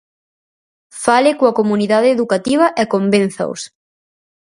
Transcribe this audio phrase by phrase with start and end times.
[1.03, 3.61] Fale coa comunidade educativa e convénzaos.